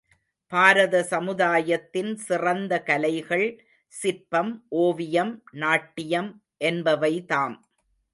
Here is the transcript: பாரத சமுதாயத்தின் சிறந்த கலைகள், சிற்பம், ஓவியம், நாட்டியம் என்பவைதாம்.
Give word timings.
பாரத 0.51 1.03
சமுதாயத்தின் 1.03 2.15
சிறந்த 2.15 2.83
கலைகள், 2.83 3.45
சிற்பம், 3.93 4.65
ஓவியம், 4.69 5.43
நாட்டியம் 5.51 6.43
என்பவைதாம். 6.59 7.55